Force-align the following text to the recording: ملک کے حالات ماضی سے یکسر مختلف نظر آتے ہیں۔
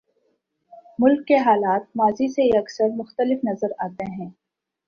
ملک 0.99 1.27
کے 1.27 1.35
حالات 1.37 1.81
ماضی 1.95 2.27
سے 2.27 2.43
یکسر 2.45 2.89
مختلف 2.95 3.39
نظر 3.43 3.71
آتے 3.77 4.11
ہیں۔ 4.11 4.29